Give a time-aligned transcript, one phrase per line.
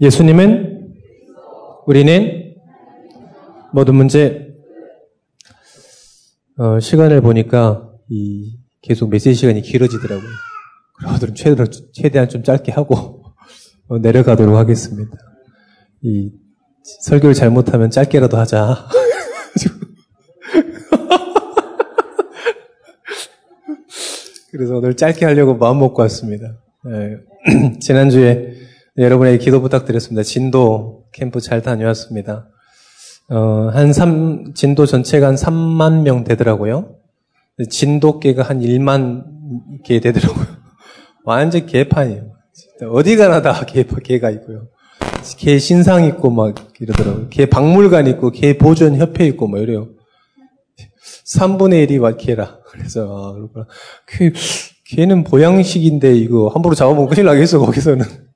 [0.00, 0.94] 예수님은
[1.86, 2.54] 우리는
[3.72, 4.48] 모든 문제
[6.56, 10.30] 어, 시간을 보니까 이 계속 메시지 시간이 길어지더라고요.
[10.96, 13.24] 그러더니 최대한, 최대한 좀 짧게 하고
[13.88, 15.18] 어, 내려가도록 하겠습니다.
[16.02, 16.32] 이
[17.02, 18.88] 설교를 잘못하면 짧게라도 하자.
[24.50, 26.58] 그래서 오늘 짧게 하려고 마음 먹고 왔습니다.
[26.84, 27.18] 네.
[27.80, 28.49] 지난주에
[29.00, 30.22] 여러분에게 기도 부탁드렸습니다.
[30.22, 32.48] 진도 캠프 잘 다녀왔습니다.
[33.30, 36.96] 어, 한 3, 진도 전체가 한 3만 명 되더라고요.
[37.70, 39.24] 진도계가 한 1만
[39.84, 40.46] 개 되더라고요.
[41.24, 42.32] 완전 개판이에요.
[42.90, 44.68] 어디 가나 다 개, 개가 있고요.
[45.38, 47.28] 개 신상 있고 막 이러더라고요.
[47.30, 49.88] 개 박물관 있고, 개 보존 협회 있고 뭐 이래요.
[51.26, 52.58] 3분의 1이 개라.
[52.68, 53.66] 그래서, 아, 그렇구나.
[54.06, 54.32] 개,
[54.96, 58.29] 개는 보양식인데 이거 함부로 잡아먹으면 큰일 나겠어, 거기서는.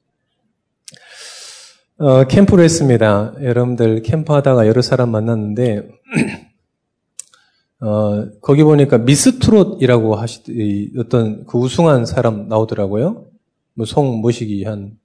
[2.04, 3.34] 어, 캠프를 했습니다.
[3.42, 5.88] 여러분들 캠프하다가 여러 사람 만났는데,
[7.80, 13.24] 어, 거기 보니까 미스 트롯이라고 하시, 어떤 그 우승한 사람 나오더라고요.
[13.72, 14.98] 뭐 송 모시기 한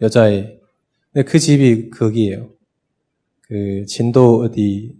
[0.00, 0.60] 여자애.
[1.12, 2.50] 근데 그 집이 거기에요.
[3.48, 4.94] 그 진도 어디,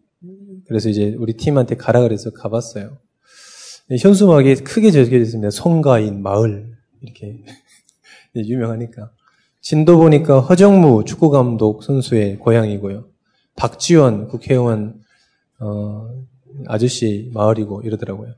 [0.67, 2.99] 그래서 이제 우리 팀한테 가라 그래서 가봤어요.
[3.97, 5.51] 현수막에 크게 적혀져 있습니다.
[5.51, 6.75] 송가인 마을.
[7.01, 7.45] 이렇게.
[8.35, 9.13] 유명하니까.
[9.65, 13.09] 진도 보니까 허정무 축구 감독 선수의 고향이고요.
[13.57, 15.01] 박지원 국회의원,
[15.59, 16.07] 어,
[16.67, 18.35] 아저씨 마을이고 이러더라고요.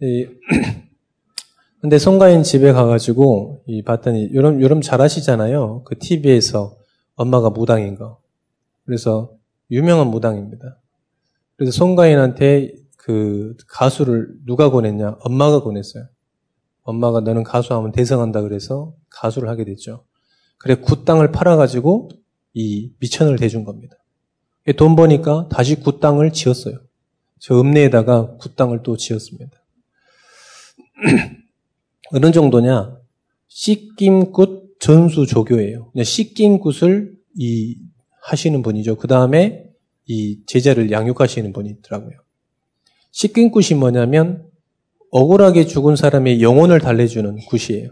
[0.00, 0.26] 이,
[1.82, 5.82] 근데 송가인 집에 가가지고 이 봤더니 여러분 여러분 잘 아시잖아요.
[5.84, 6.76] 그 TV에서
[7.14, 8.18] 엄마가 무당인 거.
[8.86, 9.34] 그래서
[9.70, 10.78] 유명한 무당입니다.
[11.56, 15.18] 그래서 송가인한테 그 가수를 누가 권했냐?
[15.20, 16.06] 엄마가 권했어요.
[16.84, 20.04] 엄마가 너는 가수하면 대성한다 그래서 가수를 하게 됐죠.
[20.62, 22.10] 그래 굿당을 팔아가지고
[22.54, 23.96] 이 밑천을 대준 겁니다.
[24.76, 26.78] 돈 버니까 다시 굿당을 지었어요.
[27.40, 29.50] 저 읍내에다가 굿당을 또 지었습니다.
[32.12, 32.96] 어느 정도냐?
[33.48, 35.90] 씻김굿 전수조교예요.
[36.02, 37.76] 씻김굿을 이
[38.22, 38.96] 하시는 분이죠.
[38.96, 39.64] 그 다음에
[40.06, 42.16] 이 제자를 양육하시는 분이 있더라고요.
[43.10, 44.46] 씻김굿이 뭐냐면
[45.10, 47.90] 억울하게 죽은 사람의 영혼을 달래주는 굿이에요.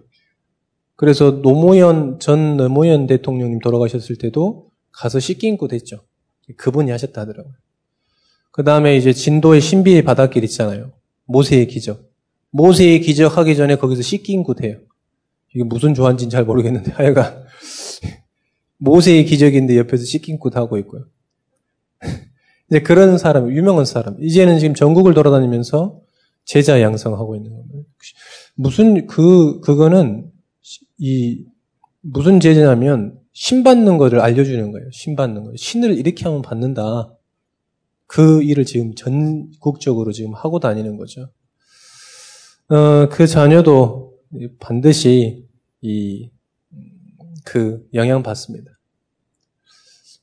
[1.00, 6.02] 그래서 노무현 전 노무현 대통령님 돌아가셨을 때도 가서 씻김굿 했죠.
[6.58, 7.54] 그분이 하셨다 하더라고요.
[8.50, 10.92] 그 다음에 이제 진도의 신비의 바닷길 있잖아요.
[11.24, 12.04] 모세의 기적.
[12.50, 14.76] 모세의 기적 하기 전에 거기서 씻긴굿 해요.
[15.54, 17.44] 이게 무슨 조한지는 잘 모르겠는데 하여간
[18.76, 21.06] 모세의 기적인데 옆에서 씻긴굿 하고 있고요.
[22.68, 24.22] 이제 그런 사람, 유명한 사람.
[24.22, 25.98] 이제는 지금 전국을 돌아다니면서
[26.44, 27.88] 제자 양성하고 있는 겁니다.
[28.54, 30.29] 무슨 그 그거는
[31.00, 31.44] 이
[32.02, 34.90] 무슨 제자냐면 신 받는 것을 알려주는 거예요.
[34.92, 35.52] 신 받는 거.
[35.56, 37.12] 신을 이렇게 하면 받는다.
[38.06, 41.30] 그 일을 지금 전국적으로 지금 하고 다니는 거죠.
[42.68, 44.14] 어, 그 자녀도
[44.58, 45.46] 반드시
[45.80, 46.30] 이,
[47.44, 48.70] 그 영향 받습니다.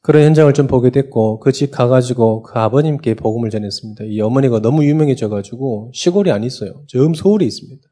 [0.01, 4.05] 그런 현장을 좀 보게 됐고, 그 집 가가지고 그 아버님께 복음을 전했습니다.
[4.05, 6.83] 이 어머니가 너무 유명해져가지고 시골이 안 있어요.
[6.87, 7.86] 저 서울에 있습니다.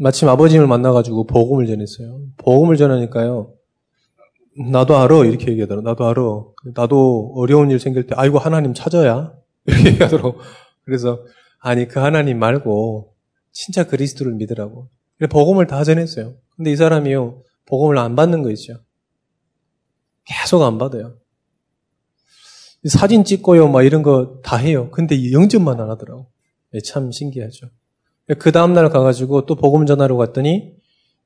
[0.00, 2.22] 마침 아버님을 만나가지고 복음을 전했어요.
[2.38, 3.52] 복음을 전하니까요.
[4.70, 5.26] 나도 알아.
[5.26, 5.82] 이렇게 얘기하더라.
[5.82, 6.22] 나도 알아.
[6.74, 9.34] 나도 어려운 일 생길 때, 아이고, 하나님 찾아야.
[9.66, 10.38] 이렇게 얘기하더라고.
[10.84, 11.24] 그래서,
[11.58, 13.14] 아니, 그 하나님 말고,
[13.52, 14.88] 진짜 그리스도를 믿으라고.
[15.18, 16.34] 그래, 복음을 다 전했어요.
[16.56, 18.78] 근데 이 사람이요, 복음을 안 받는 거 있죠.
[20.24, 21.16] 계속 안 받아요.
[22.86, 24.90] 사진 찍고요, 막 이런 거 다 해요.
[24.90, 26.30] 근데 영접만 안 하더라고.
[26.72, 27.66] 네, 참 신기하죠.
[28.38, 30.74] 그 다음날 가가지고 또 복음 전하러 갔더니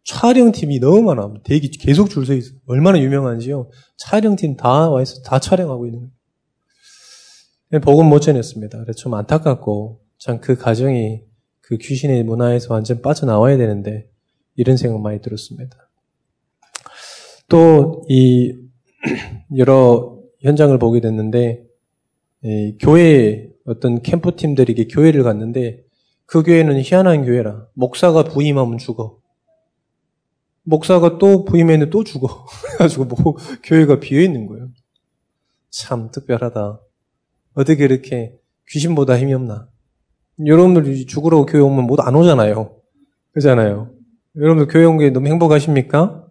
[0.05, 1.35] 촬영팀이 너무 많아.
[1.45, 2.53] 대기 계속 줄 서 있어.
[2.67, 3.71] 얼마나 유명한지요.
[3.97, 5.23] 촬영팀 다 와 있어.
[5.23, 7.81] 다 촬영하고 있는 거예요.
[7.83, 8.79] 복음 못 전했습니다.
[8.79, 11.23] 그래서 좀 안타깝고, 참 그 가정이
[11.61, 14.09] 그 귀신의 문화에서 완전 빠져나와야 되는데,
[14.57, 15.77] 이런 생각 많이 들었습니다.
[17.49, 18.55] 또, 이,
[19.57, 21.65] 여러 현장을 보게 됐는데,
[22.81, 25.83] 교회 어떤 캠프팀들에게 교회를 갔는데,
[26.27, 27.67] 그 교회는 희한한 교회라.
[27.75, 29.19] 목사가 부임하면 죽어.
[30.63, 32.47] 목사가 또 부임했는데 또 죽어.
[32.65, 34.69] 그래가지고 뭐 교회가 비어 있는 거예요.
[35.71, 36.81] 참 특별하다.
[37.55, 38.35] 어떻게 이렇게
[38.71, 39.69] 귀신보다 힘이 없나?
[40.47, 42.77] 여러분들 죽으라고 교회 오면 못 안 오잖아요.
[43.33, 43.91] 그잖아요.
[44.37, 46.27] 여러분들 교회 온 게 너무 행복하십니까?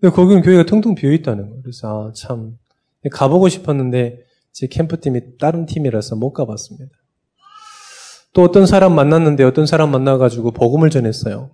[0.00, 1.62] 근데 거기는 교회가 텅텅 비어 있다는 거예요.
[1.62, 2.56] 그래서 아, 참
[3.10, 4.20] 가보고 싶었는데
[4.52, 6.90] 제 캠프팀이 다른 팀이라서 못 가봤습니다.
[8.38, 11.50] 또 어떤 사람 만났는데 어떤 사람 만나가지고 복음을 전했어요.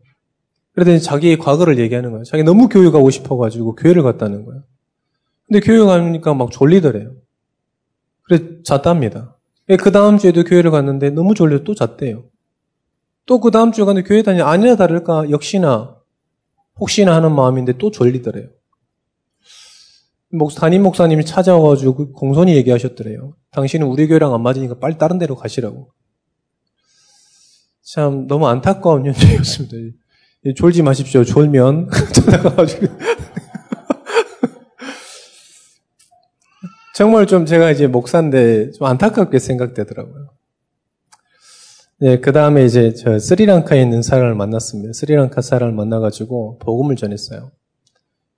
[0.75, 2.25] 그러더니 자기의 과거를 얘기하는 거예요.
[2.25, 4.65] 자기 너무 교회 가고 싶어가지고 교회를 갔다는 거예요.
[5.47, 7.15] 근데 교회 가니까 막 졸리더래요.
[8.25, 9.39] 그래 잤답니다.
[9.81, 12.25] 그 다음 주에도 교회를 갔는데 너무 졸려 또 잤대요.
[13.25, 15.97] 또 그 다음 주에 갔는데 교회 다니 아니나 다를까 역시나
[16.79, 18.49] 혹시나 하는 마음인데 또 졸리더래요.
[20.33, 23.37] 목, 담임 목사님이 찾아와가지고 그 공손히 얘기하셨더래요.
[23.53, 25.89] 당신은 우리 교회랑 안 맞으니까 빨리 다른 데로 가시라고.
[27.85, 29.77] 참 너무 안타까운 현장이었습니다.
[30.57, 31.23] 졸지 마십시오.
[31.23, 32.87] 졸면 찾아가가지고
[36.95, 40.31] 정말 좀 제가 이제 목사인데 좀 안타깝게 생각되더라고요.
[42.01, 44.93] 네, 그 다음에 이제 저 스리랑카에 있는 사람을 만났습니다.
[44.95, 47.51] 스리랑카 사람을 만나가지고 복음을 전했어요.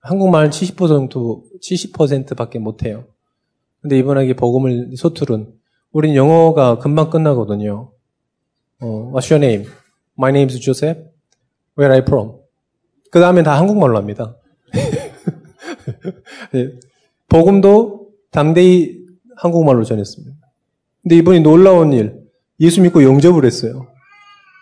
[0.01, 3.05] 한국말 70% 정도, 70%밖에 못해요.
[3.81, 5.53] 근데 이번에 복음을 소툴은
[5.91, 7.91] 우린 영어가 금방 끝나거든요.
[8.81, 9.69] 어, what's your name?
[10.17, 10.99] My name is Joseph.
[11.77, 12.33] Where are you from?
[13.11, 14.35] 그 다음에 다 한국말로 합니다.
[16.51, 16.71] 네,
[17.29, 18.97] 복음도 담대히
[19.37, 20.35] 한국말로 전했습니다.
[21.03, 22.19] 근데 이번에 놀라운 일,
[22.59, 23.87] 예수 믿고 영접을 했어요.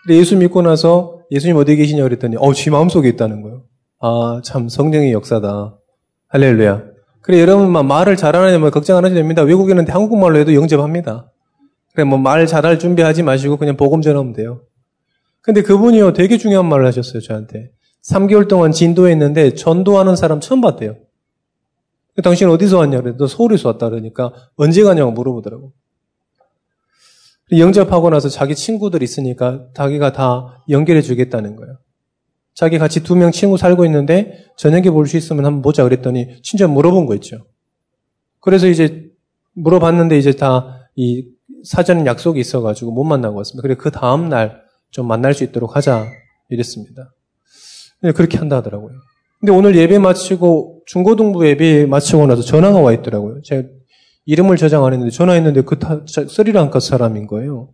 [0.04, 3.64] 근데 예수 믿고 나서 예수님 어디 계시냐 그랬더니, 어, 지 마음속에 있다는 거예요.
[4.00, 5.78] 아, 참 성령의 역사다.
[6.28, 6.84] 할렐루야.
[7.22, 9.42] 그래, 여러분만 말을 잘하느냐, 뭐 걱정 안 하셔도 됩니다.
[9.42, 11.32] 외국인한테 한국말로 해도 영접합니다.
[11.96, 14.60] 그래, 뭐말 잘할 준비하지 마시고 그냥 복음 전하면 돼요.
[15.40, 17.70] 근데 그분이요, 되게 중요한 말을 하셨어요, 저한테.
[18.04, 20.96] 3개월 동안 진도에 있는데 전도하는 사람 처음 봤대요.
[22.22, 23.00] 당신 어디서 왔냐?
[23.00, 23.14] 그래.
[23.16, 25.72] 너 서울에서 왔다 그러니까 언제 가냐고 물어보더라고.
[27.50, 31.78] 영접하고 나서 자기 친구들 있으니까 자기가 다 연결해 주겠다는 거예요.
[32.54, 36.66] 자기 같이 두 명 친구 살고 있는데 저녁에 볼 수 있으면 한번 보자 그랬더니 진짜
[36.66, 37.46] 물어본 거 있죠.
[38.40, 39.10] 그래서 이제
[39.54, 41.26] 물어봤는데 이제 다 이
[41.64, 43.62] 사전 약속이 있어가지고 못 만나고 왔습니다.
[43.62, 44.66] 그래 그 다음 날
[44.96, 46.06] 좀 만날 수 있도록 하자
[46.48, 47.12] 이랬습니다.
[48.02, 48.94] 네, 그렇게 한다 하더라고요.
[49.40, 53.42] 근데 오늘 예배 마치고 중고등부 예배 마치고 나서 전화가 와 있더라고요.
[53.42, 53.68] 제가
[54.24, 57.68] 이름을 저장 안 했는데 전화했는데 그 타, 스리랑카 사람인 거예요.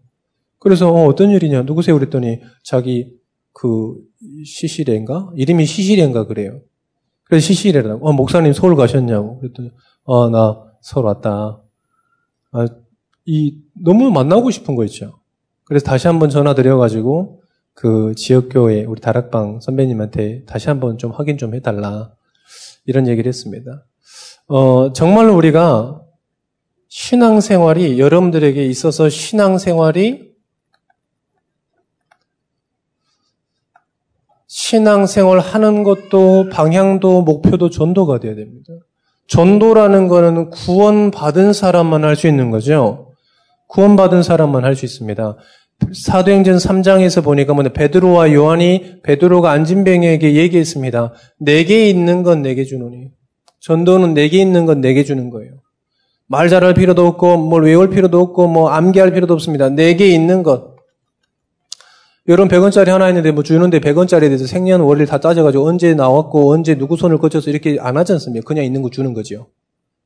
[0.58, 3.12] 그래서 어, 떤 일이냐 누구세요 그랬더니 자기
[3.52, 3.94] 그
[4.44, 6.60] 시시레인가 이름이 시시레인가 그래요.
[7.24, 9.70] 그래서 시시레라고 어, 목사님 서울 가셨냐고 그랬더니
[10.04, 11.62] 어나 서울 왔다.
[12.50, 12.66] 아,
[13.24, 15.20] 이 너무 만나고 싶은 거 있죠.
[15.64, 17.42] 그래서 다시 한번 전화 드려가지고
[17.74, 22.12] 그 지역교회 우리 다락방 선배님한테 다시 한번 좀 확인 좀 해달라
[22.84, 23.84] 이런 얘기를 했습니다.
[24.48, 26.02] 어, 정말로 우리가
[26.88, 30.32] 신앙생활이 여러분들에게 있어서 신앙생활이
[34.46, 38.74] 신앙생활 하는 것도 방향도 목표도 전도가 되어야 됩니다.
[39.26, 43.11] 전도라는 거는 구원받은 사람만 할 수 있는 거죠.
[43.72, 45.36] 구원받은 사람만 할 수 있습니다.
[45.92, 51.12] 사도행전 3장에서 보니까 뭐 베드로와 요한이 베드로가 안진뱅에게 얘기했습니다.
[51.40, 53.08] 내게 있는 건 내게 주노니.
[53.60, 55.52] 전도는 내게 있는 건 내게 주는 거예요.
[56.28, 59.70] 말 잘할 필요도 없고 뭘 외울 필요도 없고 뭐 암기할 필요도 없습니다.
[59.70, 60.76] 내게 있는 것.
[62.28, 66.76] 여러분 100원짜리 하나 있는데 뭐 주는데 100원짜리에 대해서 생년 월일 다 따져가지고 언제 나왔고 언제
[66.76, 68.46] 누구 손을 거쳐서 이렇게 안 하지 않습니까?
[68.46, 69.48] 그냥 있는 거 주는 거죠.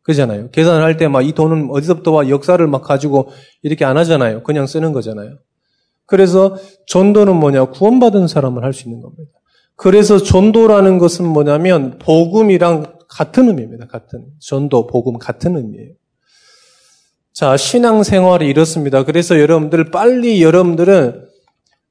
[0.06, 0.50] 그잖아요.
[0.50, 3.28] 계산을 할 때 막 이 돈은 어디서부터 와 역사를 막 가지고
[3.62, 4.42] 이렇게 안 하잖아요.
[4.44, 5.38] 그냥 쓰는 거잖아요.
[6.06, 6.56] 그래서
[6.86, 7.66] 전도는 뭐냐?
[7.66, 9.32] 구원받은 사람을 할 수 있는 겁니다.
[9.74, 13.86] 그래서 전도라는 것은 뭐냐면 복음이랑 같은 의미입니다.
[13.88, 15.94] 같은 전도, 복음 같은 의미예요.
[17.32, 19.04] 자, 신앙 생활이 이렇습니다.
[19.04, 21.26] 그래서 여러분들 빨리 여러분들은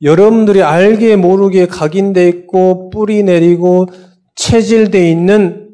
[0.01, 3.85] 여러분들이 알게 모르게 각인돼 있고 뿌리 내리고
[4.35, 5.69] 체질돼 있는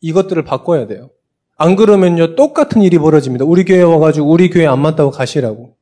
[0.00, 1.10] 이것들을 바꿔야 돼요.
[1.56, 3.44] 안 그러면요 똑같은 일이 벌어집니다.
[3.44, 5.76] 우리 교회 와가지고 우리 교회 안 맞다고 가시라고.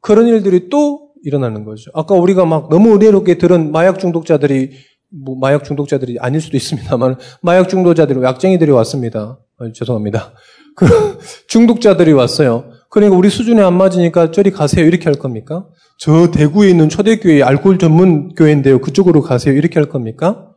[0.00, 1.90] 그런 일들이 또 일어나는 거죠.
[1.94, 4.70] 아까 우리가 막 너무 은혜롭게 들은 마약 중독자들이
[5.08, 9.38] 뭐 마약 중독자들이 아닐 수도 있습니다만 마약 중독자들이 약쟁이들이 왔습니다.
[9.58, 10.32] 아, 죄송합니다.
[10.76, 10.86] 그
[11.48, 12.70] 중독자들이 왔어요.
[12.90, 15.66] 그러니까 우리 수준에 안 맞으니까 저리 가세요 이렇게 할 겁니까?
[15.98, 18.80] 저 대구에 있는 초대교회 알코올 전문 교회인데요.
[18.80, 20.52] 그쪽으로 가세요 이렇게 할 겁니까?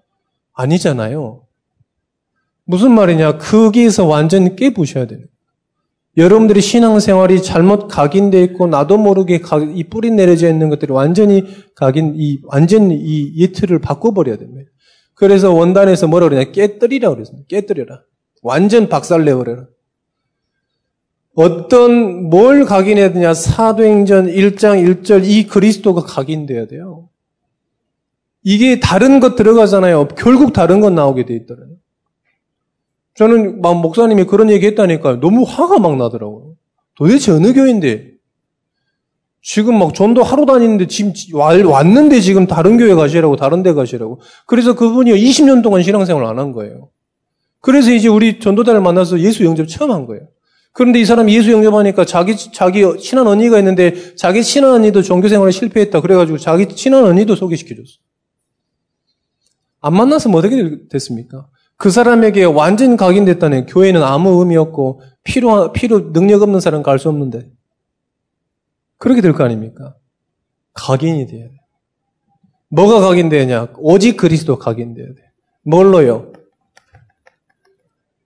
[0.53, 1.41] 아니잖아요.
[2.69, 3.39] 무슨 말이냐?
[3.39, 5.25] 거기에서 완전히 깨부셔야 되는
[6.17, 9.41] 여러분들이 신앙생활이 잘못 각인되어 있고 나도 모르게
[9.73, 14.69] 이 뿌리 내려져 있는 것들이 완전히 각인 이 완전 히 이 예틀을 바꿔버려야 됩니다.
[15.15, 17.47] 그래서 원단에서 뭐라 그러냐 깨뜨리라 그랬습니다.
[17.47, 18.03] 깨뜨려라.
[18.43, 19.65] 완전 박살내버려라.
[21.33, 27.09] 어떤 뭘 각인해야 되냐 사도행전 1장 1절 이 그리스도가 각인돼야 돼요.
[28.43, 30.09] 이게 다른 것 들어가잖아요.
[30.09, 31.68] 결국 다른 것 나오게 돼 있더라고요.
[33.19, 36.53] 저는 막 목사님이 그런 얘기 했다니까 너무 화가 막 나더라고요.
[36.95, 38.11] 도대체 어느 교회인데?
[39.41, 41.11] 지금 막 전도 하러 다니는데 지금
[41.65, 44.21] 왔는데 지금 다른 교회 가시라고 다른 데 가시라고.
[44.45, 46.91] 그래서 그분이 20년 동안 신앙생활 안 한 거예요.
[47.59, 50.23] 그래서 이제 우리 전도자를 만나서 예수 영접 처음 한 거예요.
[50.71, 55.51] 그런데 이 사람이 예수 영접하니까 자기 자기 친한 언니가 있는데 자기 친한 언니도 종교 생활에
[55.51, 55.99] 실패했다.
[55.99, 57.97] 그래가지고 자기 친한 언니도 소개시켜줬어.
[59.81, 61.47] 안 만나서 뭐 어떻게 됐습니까?
[61.79, 67.07] 그 사람에게 완전 각인됐다는 교회는 아무 의미 없고 필요 필요 능력 없는 사람 갈 수
[67.07, 67.49] 없는데
[68.97, 69.95] 그렇게 될 거 아닙니까?
[70.73, 71.51] 각인이 돼야 돼.
[72.69, 73.69] 뭐가 각인되냐?
[73.77, 75.15] 오직 그리스도 각인돼야 돼.
[75.63, 76.33] 뭘로요?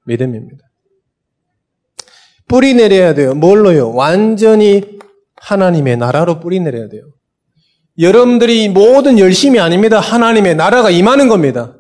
[0.08, 0.66] 믿음입니다.
[2.48, 3.36] 뿌리 내려야 돼요.
[3.36, 3.94] 뭘로요?
[3.94, 4.98] 완전히
[5.36, 7.04] 하나님의 나라로 뿌리 내려야 돼요.
[8.00, 10.00] 여러분들이 모든 열심이 아닙니다.
[10.00, 11.78] 하나님의 나라가 임하는 겁니다.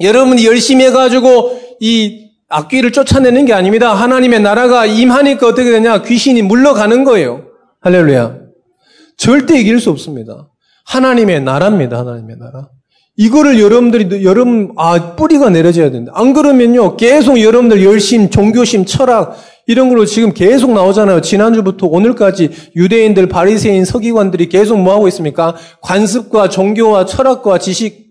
[0.00, 3.94] 여러분이 열심히 해가지고 이 악귀를 쫓아내는 게 아닙니다.
[3.94, 6.02] 하나님의 나라가 임하니까 어떻게 되냐?
[6.02, 7.44] 귀신이 물러가는 거예요.
[7.80, 8.38] 할렐루야.
[9.16, 10.48] 절대 이길 수 없습니다.
[10.86, 11.98] 하나님의 나라입니다.
[11.98, 12.68] 하나님의 나라.
[13.16, 16.10] 이거를 여러분들이, 여러분, 아, 뿌리가 내려져야 된다.
[16.14, 21.20] 안 그러면요, 계속 여러분들 열심, 종교심, 철학, 이런 걸로 지금 계속 나오잖아요.
[21.20, 25.54] 지난주부터 오늘까지 유대인들, 바리새인, 서기관들이 계속 뭐 하고 있습니까?
[25.82, 28.09] 관습과 종교와 철학과 지식,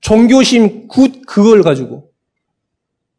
[0.00, 2.10] 종교심, 굿, 그걸 가지고.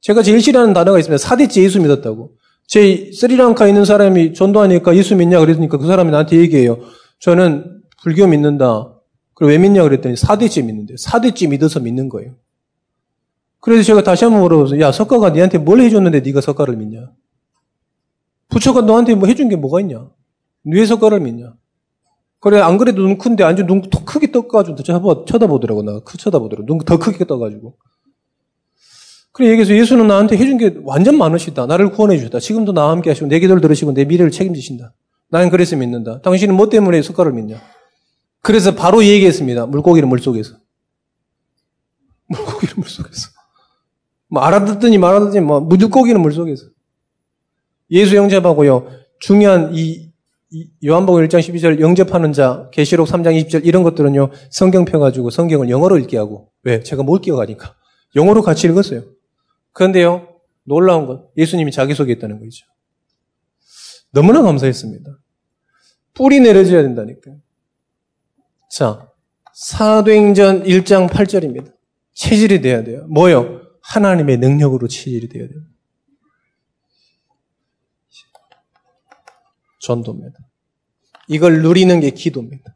[0.01, 1.17] 제가 제일 싫어하는 단어가 있습니다.
[1.17, 2.31] 사대째 예수 믿었다고.
[2.67, 6.77] 제 스리랑카에 있는 사람이 전도하니까 예수 믿냐 그랬으니까 그 사람이 나한테 얘기해요.
[7.19, 8.93] 저는 불교 믿는다.
[9.34, 12.36] 그리고 왜 믿냐 그랬더니 사대째 믿는데 사대째 믿어서 믿는 거예요.
[13.60, 14.79] 그래서 제가 다시 한번 물어봤어요.
[14.81, 17.12] 야 석가가 니한테 뭘 해줬는데 네가 석가를 믿냐?
[18.50, 20.10] 부처가 너한테 뭐 해준 게 뭐가 있냐?
[20.63, 21.53] 왜 석가를 믿냐?
[22.39, 26.79] 그래 안 그래도 눈 큰데 아주 눈 더 크게 떠가지고 쳐다보, 쳐다보더라고 나 쳐다보더라고 눈
[26.86, 27.75] 더 크게 떠가지고
[29.32, 31.65] 그래 얘기해서 예수는 나한테 해준 게 완전 많으시다.
[31.67, 32.39] 나를 구원해 주셨다.
[32.39, 34.94] 지금도 나와 함께 하시고 내 기도를 들으시고 내 미래를 책임지신다.
[35.29, 36.22] 나는 그래서 믿는다.
[36.22, 37.62] 당신은 뭐 때문에 숟가락을 믿냐?
[38.41, 39.67] 그래서 바로 얘기했습니다.
[39.67, 40.56] 물고기를 물속에서.
[42.29, 43.29] 물고기를 물속에서.
[44.29, 46.65] 뭐 알아듣더니 말아듣더니 뭐 물고기는 물속에서.
[47.91, 48.89] 예수 영접하고요.
[49.20, 50.07] 중요한 이, 이
[50.84, 54.30] 요한복음 1장 12절 영접하는 자, 계시록 3장 20절 이런 것들은요.
[54.50, 56.82] 성경 펴 가지고 성경을 영어로 읽게 하고 왜?
[56.82, 57.75] 제가 못 끼어가니까.
[58.16, 59.04] 영어로 같이 읽었어요.
[59.74, 60.27] 그런데요,
[60.63, 62.66] 놀라운 건 예수님이 자기소개했다는 거죠.
[64.12, 65.20] 너무나 감사했습니다.
[66.13, 67.36] 뿌리 내려져야 된다니까요.
[68.72, 69.08] 자,
[69.54, 71.74] 사도행전 1장 8절입니다.
[72.13, 73.06] 체질이 돼야 돼요.
[73.10, 73.62] 뭐요?
[73.82, 75.60] 하나님의 능력으로 체질이 돼야 돼요.
[79.88, 80.38] 전도입니다.
[81.29, 82.75] 이걸 누리는 게 기도입니다.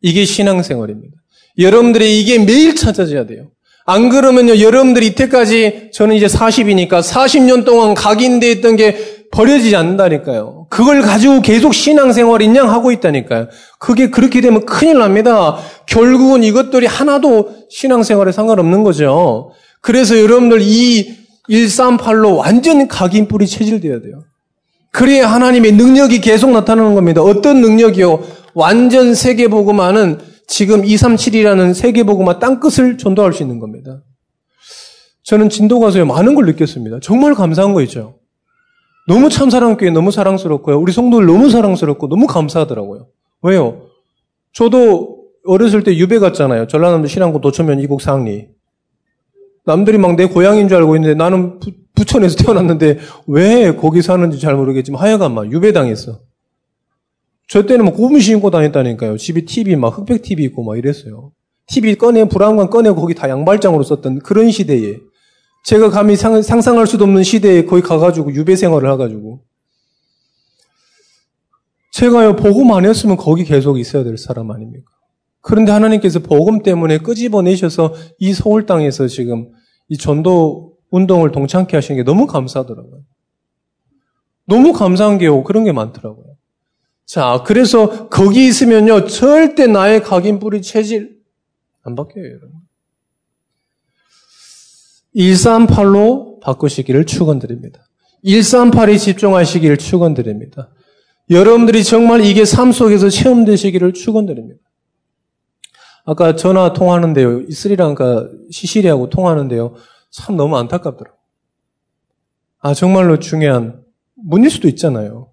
[0.00, 1.14] 이게 신앙생활입니다.
[1.58, 3.50] 여러분들이 이게 매일 찾아져야 돼요.
[3.86, 10.66] 안 그러면요, 여러분들이 이때까지 저는 이제 40이니까 40년 동안 각인돼 있던 게 버려지지 않는다니까요.
[10.68, 13.48] 그걸 가지고 계속 신앙생활 인양 하고 있다니까요.
[13.78, 15.58] 그게 그렇게 되면 큰일 납니다.
[15.86, 19.52] 결국은 이것들이 하나도 신앙생활에 상관없는 거죠.
[19.80, 21.16] 그래서 여러분들 이
[21.48, 24.22] 138로 완전 각인 뿌리 체질돼야 돼요.
[24.90, 27.22] 그래야 하나님의 능력이 계속 나타나는 겁니다.
[27.22, 28.22] 어떤 능력이요?
[28.54, 34.02] 완전 세계보고만은 지금 237이라는 세계보고만 땅끝을 전도할 수 있는 겁니다.
[35.22, 37.00] 저는 진도 가서 많은 걸 느꼈습니다.
[37.02, 38.18] 정말 감사한 거 있죠.
[39.06, 40.78] 너무 참사랑교회 너무 사랑스럽고요.
[40.78, 43.08] 우리 성도들 너무 사랑스럽고 너무 감사하더라고요.
[43.42, 43.88] 왜요?
[44.52, 46.66] 저도 어렸을 때 유배 갔잖아요.
[46.66, 48.48] 전라남도 신안군 도천면 이국 상리.
[49.68, 54.56] 남들이 막 내 고향인 줄 알고 있는데 나는 부, 부천에서 태어났는데 왜 거기 사는지 잘
[54.56, 56.20] 모르겠지만 하여간 막 유배당했어.
[57.48, 59.18] 저 때는 막 고분 신고 다녔다니까요.
[59.18, 61.32] 집에 TV 막 흑백 TV 있고 막 이랬어요.
[61.66, 65.00] TV 꺼내 불안관 꺼내고 거기 다 양발장으로 썼던 그런 시대에
[65.64, 69.42] 제가 감히 상, 상할 수도 없는 시대에 거기 가가지고 유배 생활을 해가지고
[71.92, 74.90] 제가요 복음 안 했으면 거기 계속 있어야 될 사람 아닙니까?
[75.40, 79.52] 그런데 하나님께서 복음 때문에 끄집어내셔서 이 서울 땅에서 지금
[79.88, 83.02] 이 전도 운동을 동참케 하시는 게 너무 감사하더라고요.
[84.46, 86.36] 너무 감사한 게 그런 게 많더라고요.
[87.04, 91.18] 자, 그래서 거기 있으면요, 절대 나의 각인 뿌리 체질
[91.82, 92.52] 안 바뀌어요, 여러분.
[95.16, 97.80] 138로 바꾸시기를 축원드립니다.
[98.24, 100.70] 138에 집중하시기를 축원드립니다.
[101.30, 104.60] 여러분들이 정말 이게 삶 속에서 체험되시기를 축원드립니다.
[106.08, 107.50] 아까 전화 통화하는데요.
[107.50, 109.74] 스리랑카 시시리하고 통화하는데요.
[110.10, 111.18] 참 너무 안타깝더라고요.
[112.60, 113.84] 아, 정말로 중요한
[114.14, 115.30] 문일 수도 있잖아요.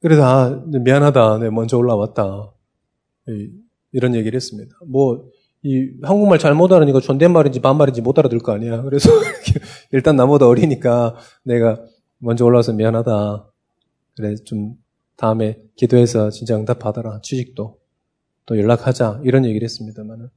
[0.00, 2.52] 그래서 아 미안하다, 네 먼저 올라왔다
[3.92, 4.76] 이런 얘기를 했습니다.
[4.86, 5.26] 뭐
[5.66, 8.82] 이 한국말 잘 못 알아니까 존댓말인지 반말인지 못 알아들 거 아니야.
[8.82, 9.10] 그래서
[9.90, 11.80] 일단 나보다 어리니까 내가
[12.18, 13.50] 먼저 올라와서 미안하다.
[14.16, 14.74] 그래 좀
[15.16, 17.20] 다음에 기도해서 진짜 응답 받아라.
[17.20, 17.78] 취직도
[18.46, 19.20] 또 연락하자.
[19.24, 20.28] 이런 얘기를 했습니다만은.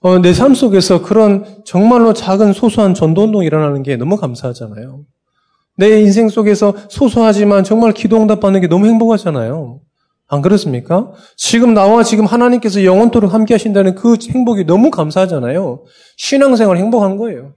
[0.00, 5.04] 어, 내 삶 속에서 그런 정말로 작은 소소한 전도 운동이 일어나는 게 너무 감사하잖아요.
[5.78, 9.80] 내 인생 속에서 소소하지만 정말 기도 응답 받는 게 너무 행복하잖아요.
[10.28, 11.12] 안 그렇습니까?
[11.36, 15.84] 지금 나와 지금 하나님께서 영원토록 함께 하신다는 그 행복이 너무 감사하잖아요.
[16.16, 17.52] 신앙생활 행복한 거예요.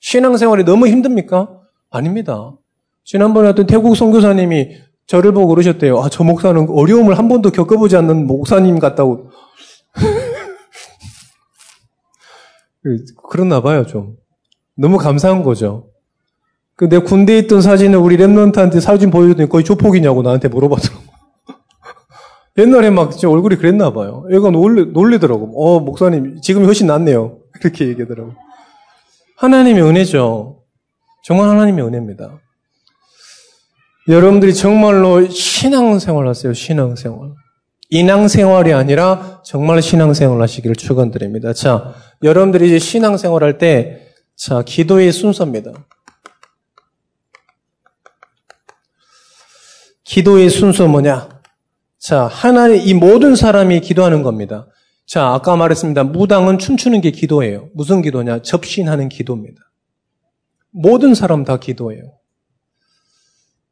[0.00, 1.48] 신앙생활이 너무 힘듭니까?
[1.90, 2.52] 아닙니다.
[3.04, 4.76] 지난번에 어떤 태국 선교사님이
[5.10, 5.98] 저를 보고 그러셨대요.
[5.98, 9.32] 아, 저 목사는 어려움을 한 번도 겪어보지 않는 목사님 같다고.
[13.28, 14.14] 그렇나 봐요, 좀.
[14.76, 15.88] 너무 감사한 거죠.
[16.76, 21.02] 그내 군대에 있던 사진을 우리 랩런트한테 사진 보여줬더니 거의 조폭이냐고 나한테 물어봤더라고.
[22.58, 24.26] 옛날에 막 진짜 얼굴이 그랬나 봐요.
[24.30, 25.60] 애가 놀래, 놀래더라고.
[25.60, 27.38] 어, 목사님, 지금이 훨씬 낫네요.
[27.54, 28.34] 그렇게 얘기하더라고.
[29.38, 30.62] 하나님의 은혜죠.
[31.24, 32.38] 정말 하나님의 은혜입니다.
[34.08, 37.32] 여러분들이 정말로 신앙생활 하세요, 신앙생활.
[37.90, 41.52] 인앙생활이 아니라 정말 신앙생활 하시기를 축원드립니다.
[41.52, 45.72] 자, 여러분들이 이제 신앙생활 할 때, 자, 기도의 순서입니다.
[50.04, 51.28] 기도의 순서 뭐냐?
[51.98, 54.66] 자, 하나님, 이 모든 사람이 기도하는 겁니다.
[55.06, 56.04] 자, 아까 말했습니다.
[56.04, 57.68] 무당은 춤추는 게 기도예요.
[57.74, 58.42] 무슨 기도냐?
[58.42, 59.60] 접신하는 기도입니다.
[60.70, 62.19] 모든 사람 다 기도해요.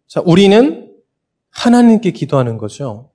[0.08, 0.88] 자, 우리는
[1.50, 3.10] 하나님께 기도하는 거죠.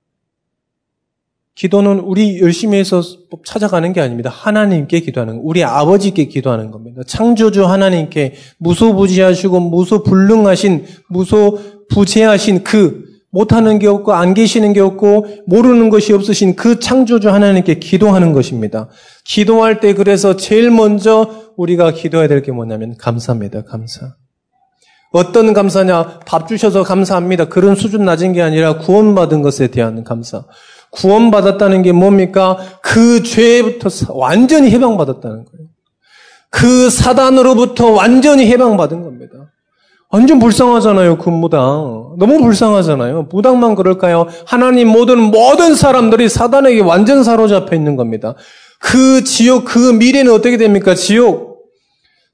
[1.56, 3.02] 기도는 우리 열심히 해서
[3.46, 4.30] 찾아가는 게 아닙니다.
[4.32, 7.02] 하나님께 기도하는, 우리 아버지께 기도하는 겁니다.
[7.06, 16.14] 창조주 하나님께 무소부지하시고 무소불능하신, 무소부재하신 그 못하는 게 없고 안 계시는 게 없고 모르는 것이
[16.14, 18.90] 없으신 그 창조주 하나님께 기도하는 것입니다.
[19.26, 23.64] 기도할 때 그래서 제일 먼저 우리가 기도해야 될 게 뭐냐면 감사입니다.
[23.64, 24.16] 감사.
[25.14, 26.20] 어떤 감사냐?
[26.26, 27.46] 밥 주셔서 감사합니다.
[27.46, 30.44] 그런 수준 낮은 게 아니라 구원받은 것에 대한 감사.
[30.90, 32.58] 구원받았다는 게 뭡니까?
[32.82, 35.68] 그 죄부터 완전히 해방받았다는 거예요.
[36.50, 39.34] 그 사단으로부터 완전히 해방받은 겁니다.
[40.10, 42.16] 완전 불쌍하잖아요, 그 무당.
[42.20, 43.28] 너무 불쌍하잖아요.
[43.32, 44.28] 무당만 그럴까요?
[44.46, 48.36] 하나님 모든, 모든 사람들이 사단에게 완전 사로잡혀 있는 겁니다.
[48.80, 50.94] 그 지옥, 그 미래는 어떻게 됩니까?
[50.96, 51.53] 지옥.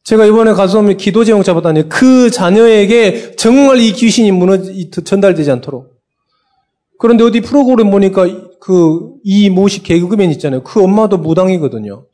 [0.10, 6.00] 제가 이번에 가서 기도 제목 잡았다니 그 자녀에게 정말 이 귀신이 무너지, 전달되지 않도록.
[6.98, 8.26] 그런데 어디 프로그램 보니까
[8.60, 10.63] 그 이 모식 개그맨 있잖아요.
[10.63, 12.08] 그 엄마도 무당이거든요.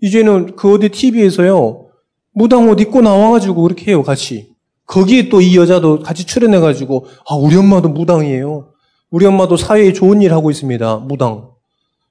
[0.00, 1.88] 이제는 그 어디 TV에서요.
[2.32, 4.54] 무당 옷 입고 나와가지고 그렇게 해요, 같이.
[4.86, 8.70] 거기에 또 이 여자도 같이 출연해가지고, 아, 우리 엄마도 무당이에요.
[9.10, 10.96] 우리 엄마도 사회에 좋은 일 하고 있습니다.
[11.06, 11.50] 무당.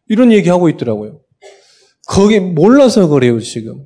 [0.07, 1.17] 이런 얘기 하고 있더라고요.
[2.05, 3.85] 거기 몰라서 그래요, 지금.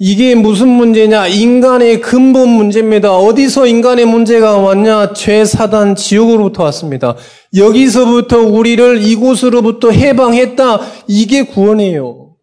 [0.00, 1.26] 이게 무슨 문제냐?
[1.26, 3.16] 인간의 근본 문제입니다.
[3.16, 5.12] 어디서 인간의 문제가 왔냐?
[5.12, 7.16] 죄, 사단, 지옥으로부터 왔습니다.
[7.56, 10.80] 여기서부터 우리를 이곳으로부터 해방했다.
[11.08, 12.36] 이게 구원이에요.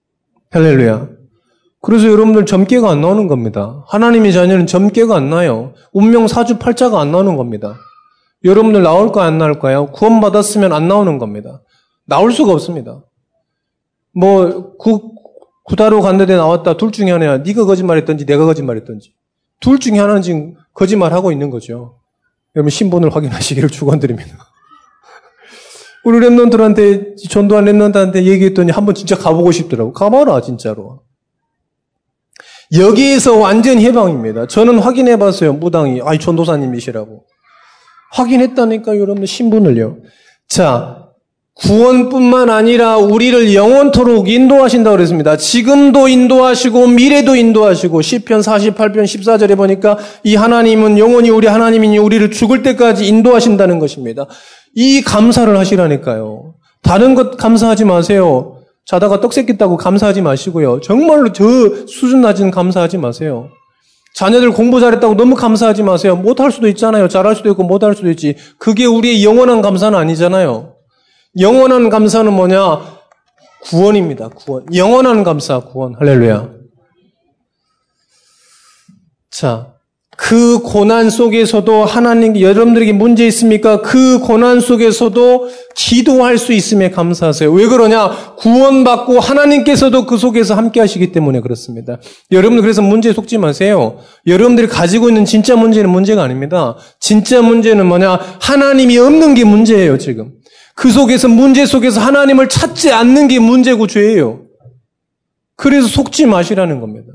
[0.52, 1.08] 할렐루야.
[1.82, 3.86] 그래서 여러분들 점괘가 안 나오는 겁니다.
[3.88, 5.74] 하나님의 자녀는 점괘가 안 나요.
[5.94, 7.78] 운명 사주 팔자가 안 나오는 겁니다.
[8.44, 9.28] 여러분들 나올까요?
[9.28, 9.92] 안 나올까요?
[9.94, 11.62] 구원받았으면 안 나오는 겁니다.
[12.06, 13.02] 나올 수가 없습니다.
[14.14, 15.14] 뭐, 구,
[15.66, 16.78] 구다로 갔는데 나왔다.
[16.78, 17.40] 둘 중에 하나야.
[17.40, 19.14] 네가 거짓말했던지 내가 거짓말했던지.
[19.60, 22.00] 둘 중에 하나는 지금 거짓말하고 있는 거죠.
[22.56, 24.38] 여러분 신분을 확인하시기를 축원드립니다.
[26.06, 29.92] 우리 랩런들한테 전도한 랩런들한테 얘기했더니 한번 진짜 가보고 싶더라고.
[29.92, 31.02] 가봐라 진짜로.
[32.78, 34.48] 여기에서 완전 해방입니다.
[34.48, 35.54] 저는 확인해봤어요.
[35.54, 37.26] 무당이 아이 전도사님이시라고.
[38.12, 39.98] 확인했다니까 여러분 신분을요.
[40.48, 41.05] 자
[41.56, 45.38] 구원뿐만 아니라 우리를 영원토록 인도하신다고 그랬습니다.
[45.38, 52.62] 지금도 인도하시고 미래도 인도하시고 시편 48편 14절에 보니까 이 하나님은 영원히 우리 하나님이니 우리를 죽을
[52.62, 54.26] 때까지 인도하신다는 것입니다.
[54.76, 56.56] 이 감사를 하시라니까요.
[56.84, 58.58] 다른 것 감사하지 마세요.
[58.86, 60.82] 자다가 떡 새끼다고 감사하지 마시고요.
[60.82, 61.46] 정말로 저
[61.88, 63.48] 수준 낮은 감사하지 마세요.
[64.14, 66.18] 자녀들 공부 잘했다고 너무 감사하지 마세요.
[66.18, 67.08] 못할 수도 있잖아요.
[67.08, 68.36] 잘할 수도 있고 못할 수도 있지.
[68.60, 70.75] 그게 우리의 영원한 감사는 아니잖아요.
[71.40, 72.96] 영원한 감사는 뭐냐?
[73.64, 74.30] 구원입니다.
[74.30, 74.66] 구원.
[74.74, 75.96] 영원한 감사, 구원.
[76.00, 76.50] 할렐루야.
[79.32, 79.76] 자,
[80.18, 83.82] 그 고난 속에서도 하나님, 여러분들에게 문제 있습니까?
[83.82, 87.52] 그 고난 속에서도 기도할 수 있음에 감사하세요.
[87.52, 88.36] 왜 그러냐?
[88.38, 91.98] 구원받고 하나님께서도 그 속에서 함께 하시기 때문에 그렇습니다.
[92.32, 93.98] 여러분들 그래서 문제에 속지 마세요.
[94.26, 96.78] 여러분들이 가지고 있는 진짜 문제는 문제가 아닙니다.
[97.02, 98.18] 진짜 문제는 뭐냐?
[98.40, 100.35] 하나님이 없는 게 문제예요, 지금.
[100.76, 104.46] 그 속에서 문제 속에서 하나님을 찾지 않는 게 문제고 죄예요.
[105.56, 107.14] 그래서 속지 마시라는 겁니다.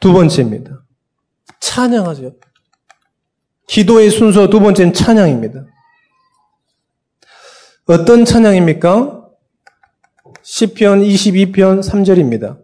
[0.00, 0.82] 두 번째입니다.
[1.60, 2.32] 찬양하세요.
[3.68, 5.66] 기도의 순서 두 번째는 찬양입니다.
[7.86, 9.28] 어떤 찬양입니까?
[10.42, 12.58] 10편 22편 3절입니다.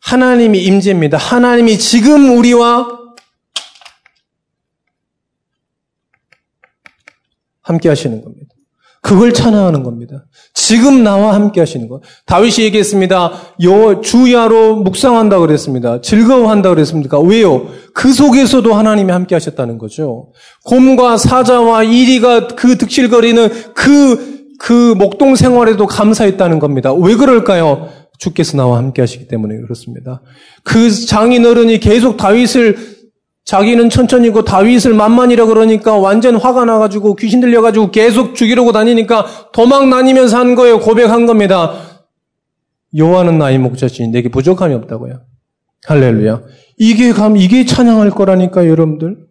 [0.00, 1.18] 하나님이 임재입니다.
[1.18, 3.03] 하나님이 지금 우리와
[7.64, 8.54] 함께 하시는 겁니다.
[9.04, 10.24] 그걸 찬양하는 겁니다.
[10.54, 12.00] 지금 나와 함께 하시는 것.
[12.24, 13.32] 다윗이 얘기했습니다.
[13.64, 16.00] 여, 주야로 묵상한다 그랬습니다.
[16.00, 17.20] 즐거워한다 그랬습니까?
[17.20, 17.66] 왜요?
[17.92, 20.32] 그 속에서도 하나님이 함께 하셨다는 거죠.
[20.64, 26.94] 곰과 사자와 이리가 그 득실거리는 그, 그 목동 생활에도 감사했다는 겁니다.
[26.94, 27.90] 왜 그럴까요?
[28.16, 30.22] 주께서 나와 함께 하시기 때문에 그렇습니다.
[30.62, 32.93] 그 장인 어른이 계속 다윗을
[33.44, 40.38] 자기는 천천히고 다윗을 만만이라 그러니까 완전 화가 나가지고 귀신 들려가지고 계속 죽이려고 다니니까 도망 다니면서
[40.38, 40.80] 한 거예요.
[40.80, 41.74] 고백한 겁니다.
[42.98, 45.20] 요한은 나의 목자시니 내게 부족함이 없다고요.
[45.86, 46.42] 할렐루야.
[46.78, 49.26] 이게 감 이게 찬양할 거라니까 여러분들.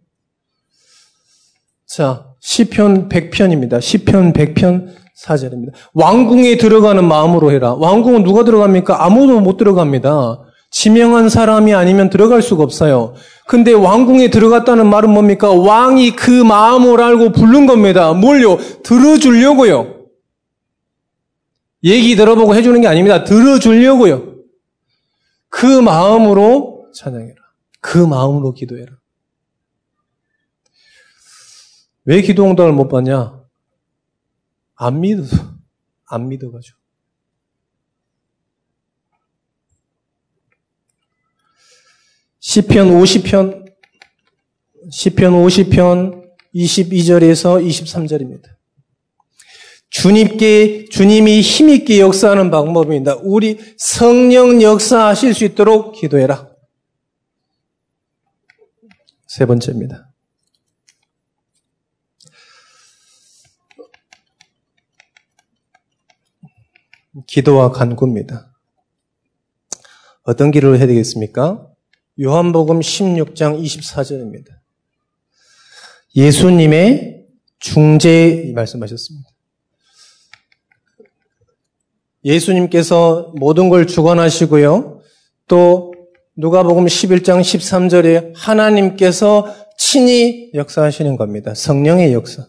[1.86, 3.80] 자, 시편 100편입니다.
[3.80, 5.72] 시편 100편 4절입니다.
[5.94, 7.74] 왕궁에 들어가는 마음으로 해라.
[7.74, 9.04] 왕궁은 누가 들어갑니까?
[9.04, 10.40] 아무도 못 들어갑니다.
[10.74, 13.14] 지명한 사람이 아니면 들어갈 수가 없어요.
[13.46, 15.48] 근데 왕궁에 들어갔다는 말은 뭡니까?
[15.48, 18.12] 왕이 그 마음을 알고 부른 겁니다.
[18.12, 18.58] 뭘요?
[18.82, 20.08] 들어주려고요.
[21.84, 23.22] 얘기 들어보고 해주는 게 아닙니다.
[23.22, 24.34] 들어주려고요.
[25.48, 27.36] 그 마음으로 찬양해라.
[27.80, 28.90] 그 마음으로 기도해라.
[32.04, 33.40] 왜 기도 응답을 못 받냐?
[34.74, 35.36] 안 믿어서,
[36.06, 36.83] 안 믿어가지고.
[42.54, 43.74] 시편 50편,
[44.88, 48.44] 시편 50편 22절에서 23절입니다.
[49.90, 53.16] 주님께, 주님이 힘 있게 역사하는 방법입니다.
[53.24, 56.48] 우리 성령 역사하실 수 있도록 기도해라.
[59.26, 60.12] 세 번째입니다.
[67.26, 68.54] 기도와 간구입니다.
[70.22, 71.73] 어떤 기도를 해야 되겠습니까?
[72.20, 74.46] 요한복음 16장 24절입니다.
[76.14, 77.24] 예수님의
[77.58, 79.28] 중재 말씀하셨습니다.
[82.24, 85.00] 예수님께서 모든 걸 주관하시고요.
[85.48, 85.92] 또
[86.36, 91.54] 누가복음 11장 13절에 하나님께서 친히 역사하시는 겁니다.
[91.54, 92.46] 성령의 역사.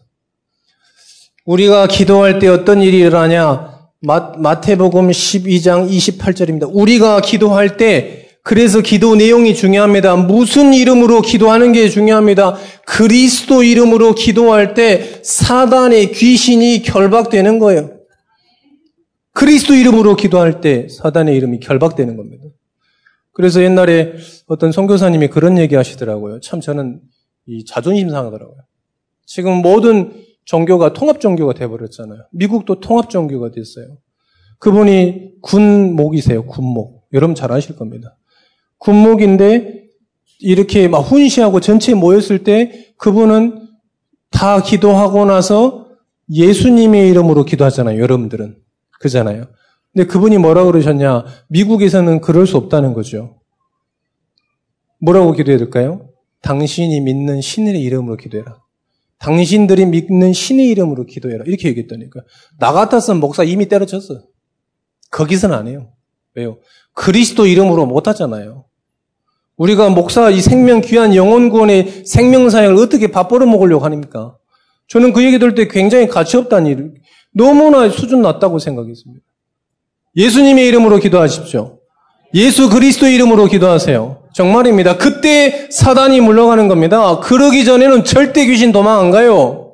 [1.46, 3.76] 우리가 기도할 때 어떤 일이 일어나냐?
[4.02, 6.70] 마, 태복음 12장 28절입니다.
[6.72, 10.18] 우리가 기도할 때 그래서 기도 내용이 중요합니다.
[10.18, 12.56] 무슨 이름으로 기도하는 게 중요합니다.
[12.86, 17.98] 그리스도 이름으로 기도할 때 사단의 귀신이 결박되는 거예요.
[19.34, 22.46] 그리스도 이름으로 기도할 때 사단의 이름이 결박되는 겁니다.
[23.32, 24.14] 그래서 옛날에
[24.46, 26.40] 어떤 선교사님이 그런 얘기 하시더라고요.
[26.42, 27.02] 참 저는
[27.48, 28.60] 이 자존심 상하더라고요.
[29.26, 32.20] 지금 모든 종교가 통합 종교가 돼버렸잖아요.
[32.32, 33.98] 미국도 통합 종교가 됐어요.
[34.60, 36.46] 그분이 군목이세요.
[36.46, 37.08] 군목.
[37.12, 38.16] 여러분 잘 아실 겁니다.
[38.80, 39.86] 군목인데
[40.40, 43.68] 이렇게 막 훈시하고 전체에 모였을 때 그분은
[44.32, 45.88] 다 기도하고 나서
[46.32, 48.00] 예수님의 이름으로 기도하잖아요.
[48.00, 48.58] 여러분들은.
[49.00, 49.46] 그잖아요.
[49.94, 51.26] 근데 그분이 뭐라 그러셨냐?
[51.50, 53.40] 미국에서는 그럴 수 없다는 거죠.
[55.00, 56.10] 뭐라고 기도해야 될까요?
[56.42, 58.60] 당신이 믿는 신의 이름으로 기도해라.
[59.20, 61.46] 당신들이 믿는 신의 이름으로 기도해라.
[61.48, 62.22] 이렇게 얘기했다니까.
[62.60, 64.22] 나 같았으면 목사 이미 때려쳤어.
[65.12, 65.95] 거기서는 안 해요.
[66.36, 66.58] 왜요?
[66.94, 68.66] 그리스도 이름으로 못 하잖아요.
[69.58, 74.36] 우리가 목사 이 생명 귀한 영혼 구원의 생명 사역을 어떻게 밥벌어 먹으려고 합니까?
[74.88, 76.94] 저는 그 얘기 들을 때 굉장히 가치 없다는 일,
[77.34, 79.24] 너무나 수준 낮다고 생각했습니다.
[80.16, 81.80] 예수님의 이름으로 기도하십시오.
[82.34, 84.24] 예수 그리스도 이름으로 기도하세요.
[84.34, 84.98] 정말입니다.
[84.98, 87.20] 그때 사단이 물러가는 겁니다.
[87.22, 89.74] 그러기 전에는 절대 귀신 도망 안 가요.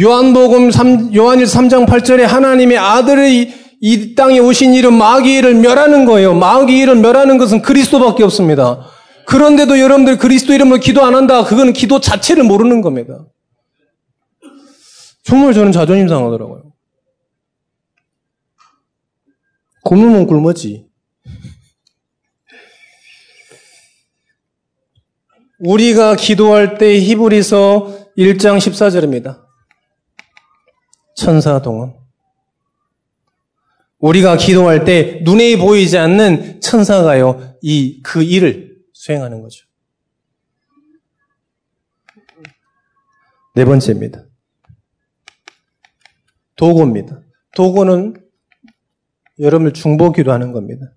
[0.00, 6.34] 요한복음 3, 요한일 3장 8절에 하나님의 아들의 이 땅에 오신 일은 마귀를 멸하는 거예요.
[6.34, 8.86] 마귀를 멸하는 것은 그리스도밖에 없습니다.
[9.26, 11.42] 그런데도 여러분들 그리스도 이름으로 기도 안 한다.
[11.42, 13.26] 그거는 기도 자체를 모르는 겁니다.
[15.24, 16.72] 정말 저는 자존심 상하더라고요.
[19.82, 20.86] 굶으면 굶었지.
[25.58, 29.42] 우리가 기도할 때 히브리서 1장 14절입니다.
[31.16, 32.01] 천사 동원.
[34.02, 39.64] 우리가 기도할 때 눈에 보이지 않는 천사가요, 이, 그 일을 수행하는 거죠.
[43.54, 44.24] 네 번째입니다.
[46.56, 47.20] 도구입니다.
[47.54, 48.14] 도구는
[49.38, 50.92] 여러분을 중보 기도 하는 겁니다.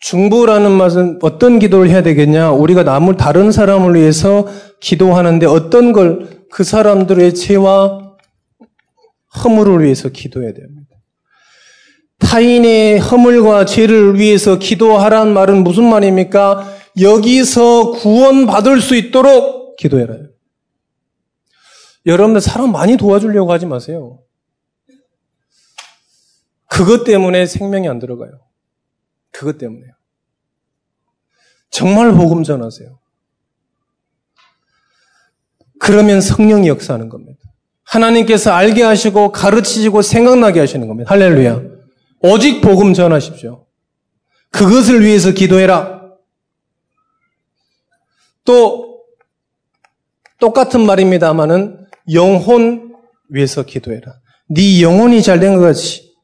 [0.00, 2.52] 중보라는 말은 어떤 기도를 해야 되겠냐?
[2.52, 4.46] 우리가 남을 다른 사람을 위해서
[4.80, 8.16] 기도하는데 어떤 걸 그 사람들의 죄와
[9.44, 10.75] 허물을 위해서 기도해야 됩니다.
[12.26, 16.68] 타인의 허물과 죄를 위해서 기도하라는 말은 무슨 말입니까?
[17.00, 20.16] 여기서 구원받을 수 있도록 기도해라.
[22.04, 24.18] 여러분들 사람 많이 도와주려고 하지 마세요.
[26.68, 28.32] 그것 때문에 생명이 안 들어가요.
[29.30, 29.92] 그것 때문에요.
[31.70, 32.98] 정말 복음 전하세요.
[35.78, 37.38] 그러면 성령이 역사하는 겁니다.
[37.84, 41.10] 하나님께서 알게 하시고 가르치시고 생각나게 하시는 겁니다.
[41.10, 41.75] 할렐루야.
[42.20, 43.66] 오직 복음 전하십시오.
[44.50, 46.02] 그것을 위해서 기도해라.
[48.44, 49.02] 또
[50.38, 52.94] 똑같은 말입니다만은 영혼
[53.28, 54.14] 위해서 기도해라.
[54.48, 56.14] 네 영혼이 잘 된 것 같이.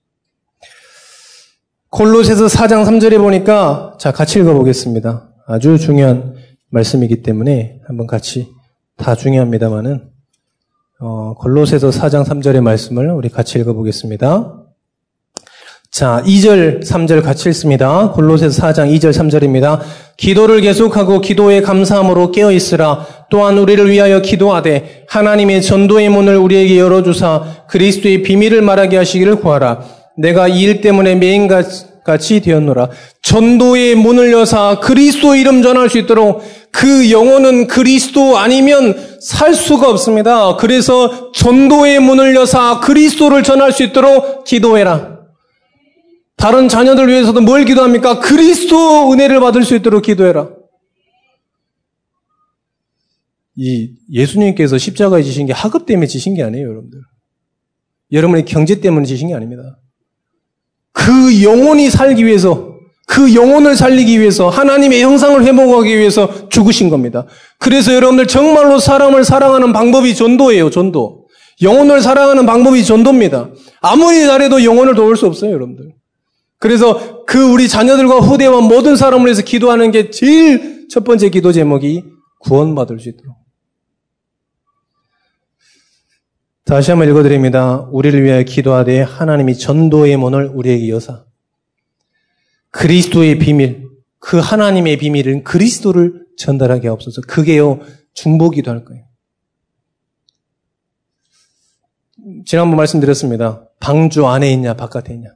[1.90, 5.28] 콜로새서 4장 3절에 보니까 자 같이 읽어보겠습니다.
[5.46, 6.36] 아주 중요한
[6.70, 8.48] 말씀이기 때문에 한번 같이
[8.96, 10.08] 다 중요합니다만은
[11.00, 14.61] 어, 골로새서 4장 3절의 말씀을 우리 같이 읽어보겠습니다.
[15.92, 18.12] 자, 2절, 3절 같이 읽습니다.
[18.12, 19.78] 골로새서 4장 2절, 3절입니다.
[20.16, 23.06] 기도를 계속하고 기도에 감사함으로 깨어 있으라.
[23.28, 29.82] 또한 우리를 위하여 기도하되 하나님의 전도의 문을 우리에게 열어 주사 그리스도의 비밀을 말하게 하시기를 구하라.
[30.16, 32.88] 내가 이 일 때문에 매인같이 되었노라.
[33.20, 40.56] 전도의 문을 여사 그리스도 이름 전할 수 있도록 그 영혼은 그리스도 아니면 살 수가 없습니다.
[40.56, 45.11] 그래서 전도의 문을 여사 그리스도를 전할 수 있도록 기도해라.
[46.42, 48.18] 다른 자녀들 위해서도 뭘 기도합니까?
[48.18, 50.50] 그리스도 은혜를 받을 수 있도록 기도해라.
[53.54, 56.98] 이 예수님께서 십자가에 지신 게 학업 때문에 지신 게 아니에요, 여러분들.
[58.10, 59.78] 여러분의 경제 때문에 지신 게 아닙니다.
[60.90, 62.74] 그 영혼이 살기 위해서,
[63.06, 67.24] 그 영혼을 살리기 위해서, 하나님의 형상을 회복하기 위해서 죽으신 겁니다.
[67.60, 71.28] 그래서 여러분들 정말로 사람을 사랑하는 방법이 전도예요, 전도.
[71.62, 73.52] 영혼을 사랑하는 방법이 전도입니다.
[73.80, 76.01] 아무리 잘해도 영혼을 도울 수 없어요, 여러분들.
[76.62, 82.04] 그래서 그 우리 자녀들과 후대와 모든 사람을 위해서 기도하는 게 제일 첫 번째 기도 제목이
[82.38, 83.34] 구원받을 수 있도록.
[86.64, 87.88] 다시 한번 읽어드립니다.
[87.90, 91.24] 우리를 위하여 기도하되 하나님이 전도의 문을 우리에게 여사.
[92.70, 93.88] 그리스도의 비밀,
[94.20, 97.80] 그 하나님의 비밀은 그리스도를 전달하게 없어서 그게요
[98.14, 99.04] 중보기도 할 거예요.
[102.46, 103.68] 지난번 말씀드렸습니다.
[103.80, 105.30] 방주 안에 있냐 바깥에 있냐.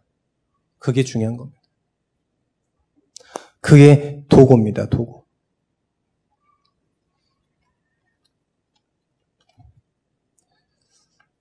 [0.86, 1.60] 그게 중요한 겁니다.
[3.60, 5.24] 그게 도구입니다, 도구.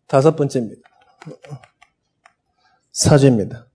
[0.07, 0.81] 다섯 번째입니다.
[2.91, 3.67] 사죄입니다.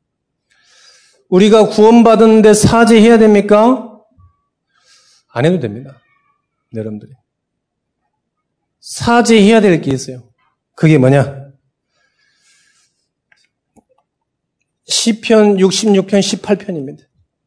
[1.28, 3.96] 우리가 구원받은데 사죄해야 됩니까?
[5.28, 6.00] 안 해도 됩니다.
[6.74, 7.12] 여러분들이.
[8.80, 10.32] 사죄해야 될 게 있어요.
[10.74, 11.39] 그게 뭐냐?
[14.90, 16.98] 시편 66편 18편입니다.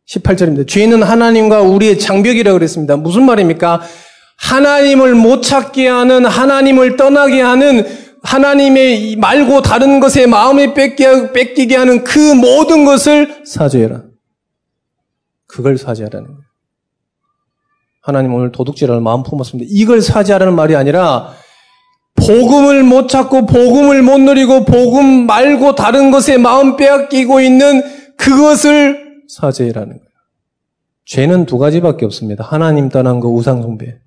[0.08, 0.68] 18절입니다.
[0.68, 2.98] 죄는 하나님과 우리의 장벽이라고 그랬습니다.
[2.98, 3.82] 무슨 말입니까?
[4.38, 7.86] 하나님을 못 찾게 하는, 하나님을 떠나게 하는,
[8.24, 14.04] 하나님의 말고 다른 것에 마음에 뺏기게 하는 그 모든 것을 사죄해라.
[15.48, 16.42] 그걸 사죄하라는 거예요.
[18.02, 19.70] 하나님 오늘 도둑질하는 마음 품었습니다.
[19.72, 21.34] 이걸 사죄하라는 말이 아니라
[22.28, 27.82] 복음을 못 찾고 복음을 못 누리고 복음 말고 다른 것에 마음 빼앗기고 있는
[28.18, 30.10] 그것을 사죄라는 거예요.
[31.06, 32.44] 죄는 두 가지밖에 없습니다.
[32.44, 34.00] 하나님 떠난 거 우상 숭배.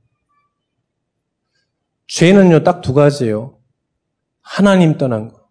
[2.09, 3.59] 죄는요 딱 두 가지예요.
[4.41, 5.49] 하나님 떠난 거.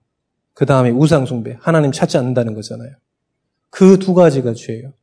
[0.54, 1.58] 그 다음에 우상 숭배.
[1.60, 2.92] 하나님 찾지 않는다는 거잖아요.
[3.70, 4.94] 그 두 가지가 죄예요.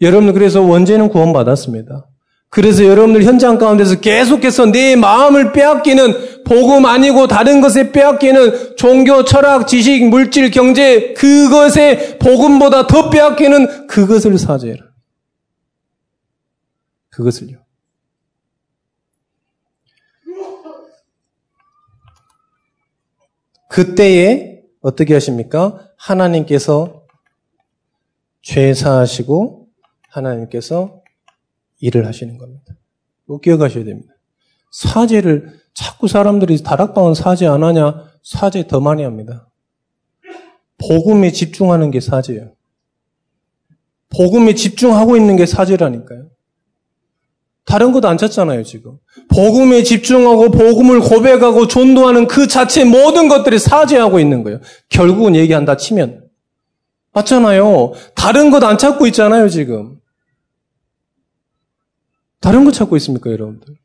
[0.00, 2.08] 여러분 그래서 원죄는 구원받았습니다.
[2.50, 9.68] 그래서 여러분들 현장 가운데서 계속해서 내 마음을 빼앗기는 복음 아니고 다른 것에 빼앗기는 종교, 철학,
[9.68, 14.82] 지식, 물질, 경제 그것에 복음보다 더 빼앗기는 그것을 사죄해라.
[17.10, 17.58] 그것을요.
[23.68, 25.90] 그때에 어떻게 하십니까?
[25.98, 27.02] 하나님께서
[28.40, 29.66] 죄 사하시고
[30.08, 30.97] 하나님께서
[31.80, 32.74] 일을 하시는 겁니다.
[33.26, 34.14] 꼭 기억하셔야 됩니다.
[34.70, 38.04] 사죄를 자꾸 사람들이 다락방은 사죄 안 하냐?
[38.22, 39.48] 사죄 더 많이 합니다.
[40.78, 42.52] 복음에 집중하는 게 사죄예요.
[44.10, 46.28] 복음에 집중하고 있는 게 사죄라니까요.
[47.64, 48.98] 다른 것도 안 찾잖아요, 지금.
[49.28, 54.60] 복음에 집중하고 복음을 고백하고 존도하는 그 자체 모든 것들이 사죄하고 있는 거예요.
[54.88, 56.24] 결국은 얘기한다 치면.
[57.12, 57.92] 맞잖아요.
[58.14, 59.97] 다른 것 안 찾고 있잖아요, 지금.
[62.40, 63.76] 다른 거 찾고 있습니까, 여러분들?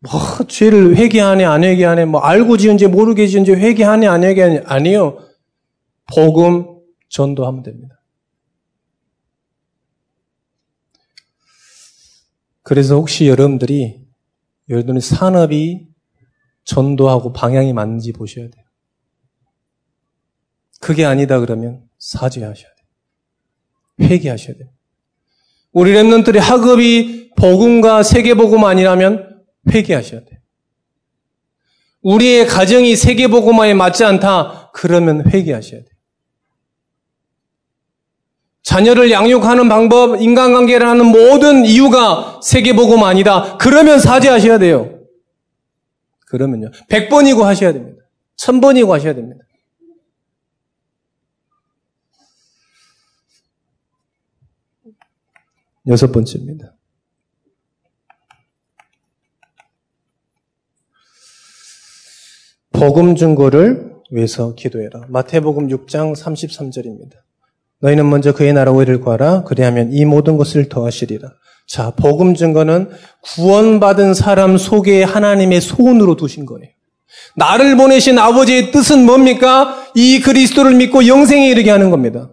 [0.00, 0.12] 뭐,
[0.48, 5.18] 죄를 회개하네, 안 회개하네, 뭐, 알고 지은지 모르게 지은지 회개하네, 안 회개하네, 아니요.
[6.06, 8.00] 복음 전도하면 됩니다.
[12.62, 14.06] 그래서 혹시 여러분들이,
[14.68, 15.88] 여러분의 산업이
[16.64, 18.64] 전도하고 방향이 맞는지 보셔야 돼요.
[20.80, 24.08] 그게 아니다 그러면 사죄하셔야 돼요.
[24.08, 24.70] 회개하셔야 돼요.
[25.72, 30.40] 우리 랩런들의 학업이 복음과 세계복음 아니라면 회개하셔야 돼요.
[32.02, 35.90] 우리의 가정이 세계복음화에 맞지 않다 그러면 회개하셔야 돼요.
[38.62, 43.56] 자녀를 양육하는 방법, 인간관계를 하는 모든 이유가 세계복음 아니다.
[43.58, 45.00] 그러면 사죄하셔야 돼요.
[46.26, 46.70] 그러면요.
[46.88, 48.02] 100번이고 하셔야 됩니다.
[48.38, 49.44] 1000번이고 하셔야 됩니다.
[55.86, 56.74] 여섯 번째입니다.
[62.72, 65.02] 복음 증거를 위해서 기도해라.
[65.08, 67.12] 마태복음 6장 33절입니다.
[67.80, 69.44] 너희는 먼저 그의 나라 의를 구하라.
[69.44, 71.28] 그리하면 이 모든 것을 더하시리라.
[71.66, 72.90] 자, 복음 증거는
[73.22, 76.68] 구원받은 사람 속에 하나님의 소원으로 두신 거예요.
[77.36, 79.86] 나를 보내신 아버지의 뜻은 뭡니까?
[79.94, 82.30] 이 그리스도를 믿고 영생에 이르게 하는 겁니다.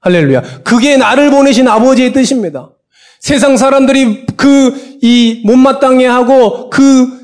[0.00, 0.62] 할렐루야.
[0.64, 2.70] 그게 나를 보내신 아버지의 뜻입니다.
[3.20, 7.18] 세상 사람들이 그 이 못마땅해 하고 그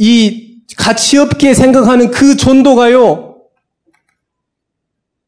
[0.00, 3.42] 이 가치 없게 생각하는 그 전도가요.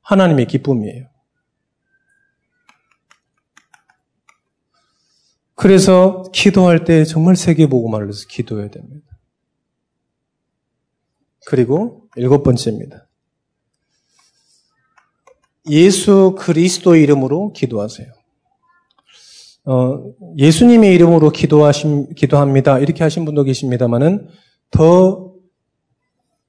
[0.03, 1.09] 하나님의 기쁨이에요.
[5.57, 9.07] 그래서 기도할 때 정말 세계보고말을 해서 기도해야 됩니다.
[11.47, 13.09] 그리고 일곱 번째입니다.
[15.69, 18.20] 예수 그리스도 이름으로 기도하세요.
[19.65, 22.79] 어, 예수님의 이름으로 기도하심, 기도합니다.
[22.79, 24.29] 이렇게 하신 분도 계십니다만은
[24.71, 25.35] 더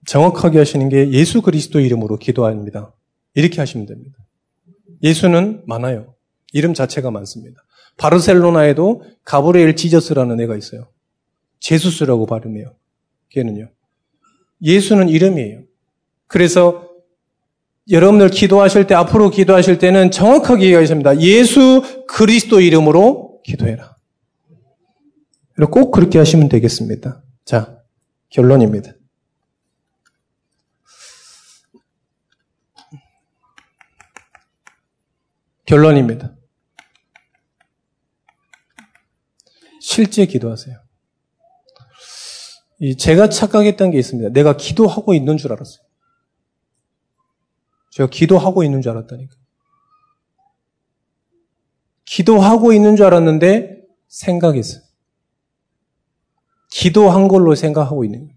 [0.05, 2.93] 정확하게 하시는 게 예수 그리스도 이름으로 기도합니다.
[3.33, 4.17] 이렇게 하시면 됩니다.
[5.03, 6.15] 예수는 많아요.
[6.53, 7.61] 이름 자체가 많습니다.
[7.97, 10.87] 바르셀로나에도 가브리엘 지저스라는 애가 있어요.
[11.59, 12.73] 제수스라고 발음해요.
[13.29, 13.69] 걔는요.
[14.61, 15.61] 예수는 이름이에요.
[16.27, 16.90] 그래서
[17.91, 21.19] 여러분들 기도하실 때, 앞으로 기도하실 때는 정확하게 얘기하십니다.
[21.19, 23.97] 예수 그리스도 이름으로 기도해라.
[25.69, 27.21] 꼭 그렇게 하시면 되겠습니다.
[27.45, 27.77] 자,
[28.29, 28.93] 결론입니다.
[35.65, 36.35] 결론입니다.
[39.79, 40.77] 실제 기도하세요.
[42.97, 44.29] 제가 착각했던 게 있습니다.
[44.29, 45.90] 내가 기도하고 있는 줄 알았어요.
[47.91, 49.35] 제가 기도하고 있는 줄 알았다니까.
[52.05, 54.81] 기도하고 있는 줄 알았는데 생각했어요.
[56.71, 58.35] 기도한 걸로 생각하고 있는 거예요.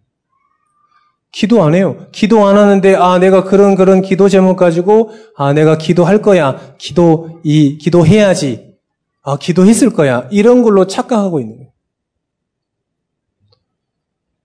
[1.32, 2.06] 기도 안 해요.
[2.12, 6.76] 기도 안 하는데 아 내가 그런 그런 기도 제목 가지고 아 내가 기도할 거야.
[6.78, 8.76] 기도 이 기도해야지.
[9.22, 10.28] 아 기도했을 거야.
[10.30, 11.72] 이런 걸로 착각하고 있는 거예요.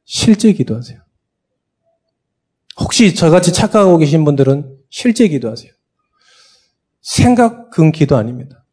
[0.06, 1.00] 실제 기도하세요.
[2.80, 5.72] 혹시 저같이 착각하고 계신 분들은 실제 기도하세요.
[7.02, 8.66] 생각 근 기도 아닙니다.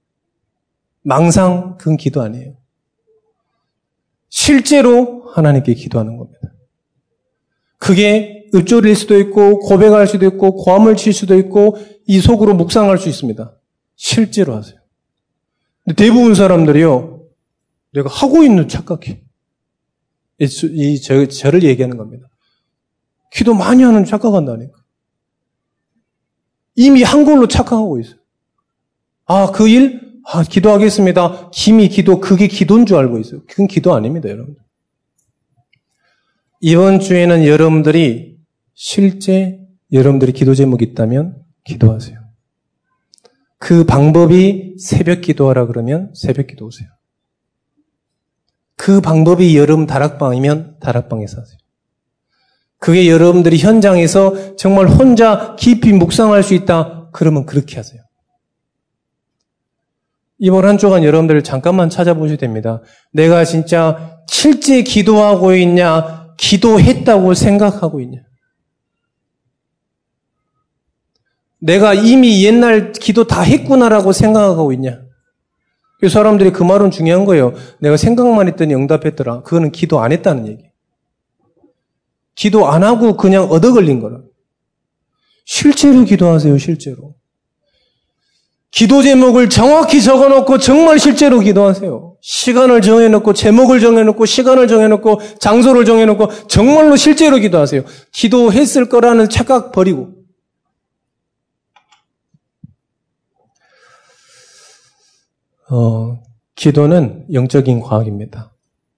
[1.03, 2.57] 망상 근 기도 아니에요.
[4.29, 6.41] 실제로 하나님께 기도하는 겁니다.
[7.79, 11.77] 그게 읊조릴 수도 있고 고백할 수도 있고 고함을 칠 수도 있고
[12.07, 13.57] 이 속으로 묵상할 수 있습니다.
[13.95, 14.79] 실제로 하세요.
[15.97, 17.23] 대부분 사람들이요.
[17.95, 19.23] 내가 하고 있는 착각해.
[20.39, 22.29] 이, 이 저, 저를 얘기하는 겁니다.
[23.33, 24.86] 기도 많이 하는 착각한다니까.
[26.77, 28.17] 이미 한 걸로 착각하고 있어요.
[29.25, 30.07] 아, 그 일?
[30.25, 31.51] 아, 기도하겠습니다.
[31.51, 33.43] 김이 기도, 그게 기도인 줄 알고 있어요.
[33.49, 34.57] 그건 기도 아닙니다, 여러분.
[36.61, 38.37] 이번 주에는 여러분들이
[38.75, 39.61] 실제
[39.93, 42.19] 여러분들이 기도 제목이 있다면 기도하세요.
[43.59, 46.89] 그 방법이 새벽 기도하라 그러면 새벽 기도 오세요.
[48.77, 51.59] 그 방법이 여름 다락방이면 다락방에서 하세요.
[52.79, 57.11] 그게 여러분들이 현장에서 정말 혼자 깊이 묵상할 수 있다.
[57.13, 58.03] 그러면 그렇게 하세요.
[60.39, 62.83] 이번 한 주간 여러분들 잠깐만 찾아보셔야 됩니다.
[63.13, 68.21] 내가 진짜 실제 기도하고 있냐, 기도했다고 생각하고 있냐.
[71.59, 75.01] 내가 이미 옛날 기도 다 했구나라고 생각하고 있냐.
[76.01, 77.55] 그 사람들이 그 말은 중요한 거예요.
[77.81, 79.43] 내가 생각만 했더니 응답했더라.
[79.43, 80.66] 그거는 기도 안 했다는 얘기.
[82.37, 84.21] 기도 안 하고 그냥 얻어 걸린 거라.
[85.45, 87.15] 실제로 기도하세요, 실제로.
[88.71, 92.17] 기도 제목을 정확히 적어 놓고 정말 실제로 기도하세요.
[92.21, 97.85] 시간을 정해 놓고 제목을 정해 놓고 시간을 정해 놓고 장소를 정해 놓고 정말로 실제로 기도하세요.
[98.13, 100.13] 기도했을 거라는 착각 버리고
[105.71, 106.23] 어,
[106.55, 108.53] 기도는 영적인 과학입니다.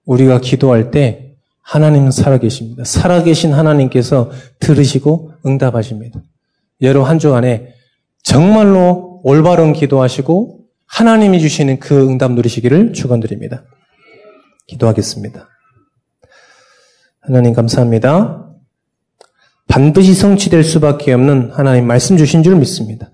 [0.05, 1.28] 우리가 기도할 때
[1.69, 2.83] 하나님은 살아계십니다.
[2.83, 6.19] 살아계신 하나님께서 들으시고 응답하십니다.
[6.81, 7.73] 여러분 한 주간에
[8.23, 13.63] 정말로 올바른 기도하시고 하나님이 주시는 그 응답 누리시기를 축원드립니다.
[14.65, 15.47] 기도하겠습니다.
[17.21, 18.47] 하나님 감사합니다.
[19.67, 23.11] 반드시 성취될 수밖에 없는 하나님 말씀 주신 줄 믿습니다.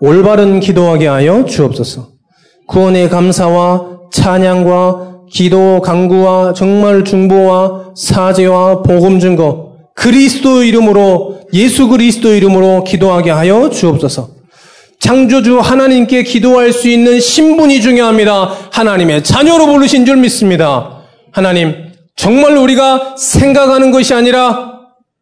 [0.00, 2.10] 올바른 기도하게 하여 주옵소서.
[2.66, 12.84] 구원의 감사와 찬양과 기도 강구와 정말 중보와 사죄와 복음 증거 그리스도 이름으로 예수 그리스도 이름으로
[12.84, 14.28] 기도하게 하여 주옵소서.
[14.98, 18.54] 창조주 하나님께 기도할 수 있는 신분이 중요합니다.
[18.70, 21.00] 하나님의 자녀로 부르신 줄 믿습니다.
[21.32, 21.74] 하나님,
[22.16, 24.72] 정말 우리가 생각하는 것이 아니라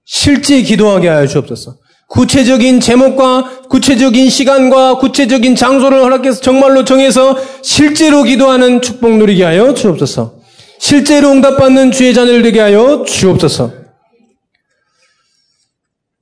[0.05, 1.77] 실제 기도하게 하여 주옵소서.
[2.09, 10.39] 구체적인 제목과 구체적인 시간과 구체적인 장소를 허락해서 정말로 정해서 실제로 기도하는 축복 누리게 하여 주옵소서.
[10.79, 13.73] 실제로 응답받는 주의 자녀를 되게 하여 주옵소서.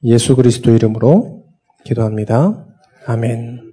[0.04, 1.44] 예수 그리스도 이름으로
[1.84, 2.64] 기도합니다.
[3.06, 3.65] 아멘.